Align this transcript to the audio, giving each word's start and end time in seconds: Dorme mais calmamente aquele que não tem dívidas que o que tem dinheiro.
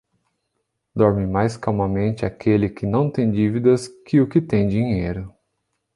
Dorme 0.95 1.27
mais 1.27 1.55
calmamente 1.59 2.25
aquele 2.25 2.69
que 2.69 2.87
não 2.87 3.07
tem 3.11 3.29
dívidas 3.31 3.87
que 4.03 4.19
o 4.19 4.27
que 4.27 4.41
tem 4.41 4.67
dinheiro. 4.67 5.31